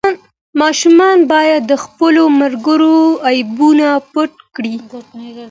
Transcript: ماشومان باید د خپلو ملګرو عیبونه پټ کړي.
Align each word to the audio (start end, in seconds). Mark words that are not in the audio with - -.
ماشومان 0.61 1.17
باید 1.31 1.61
د 1.71 1.73
خپلو 1.83 2.23
ملګرو 2.41 2.97
عیبونه 3.29 3.87
پټ 4.11 4.31
کړي. 4.55 4.75